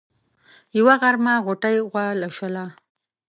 يوه 0.77 0.93
غرمه 1.01 1.33
غوټۍ 1.45 1.75
غوا 1.89 2.05
لوشله. 2.21 2.65